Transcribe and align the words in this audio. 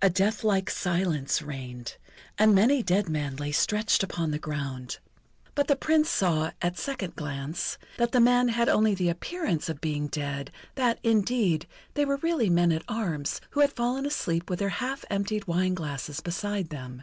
A 0.00 0.08
deathlike 0.08 0.70
silence 0.70 1.42
reigned, 1.42 1.98
and 2.38 2.54
many 2.54 2.82
dead 2.82 3.06
men 3.10 3.36
lay 3.36 3.52
stretched 3.52 4.02
upon 4.02 4.30
the 4.30 4.38
ground. 4.38 4.96
But 5.54 5.68
the 5.68 5.76
Prince 5.76 6.08
saw, 6.08 6.52
at 6.62 6.74
a 6.78 6.80
second 6.80 7.16
glance, 7.16 7.76
that 7.98 8.12
the 8.12 8.18
men 8.20 8.48
had 8.48 8.70
only 8.70 8.94
the 8.94 9.10
appearance 9.10 9.68
of 9.68 9.82
being 9.82 10.06
dead, 10.06 10.50
that, 10.76 10.98
indeed, 11.02 11.66
they 11.92 12.06
were 12.06 12.16
really 12.16 12.48
men 12.48 12.72
at 12.72 12.82
arms, 12.88 13.42
who 13.50 13.60
had 13.60 13.74
fallen 13.76 14.06
asleep 14.06 14.48
with 14.48 14.60
their 14.60 14.70
half 14.70 15.04
emptied 15.10 15.46
wine 15.46 15.74
glasses 15.74 16.20
beside 16.20 16.70
them. 16.70 17.02